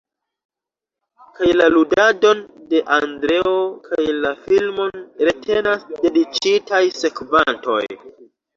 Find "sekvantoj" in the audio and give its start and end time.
7.01-7.81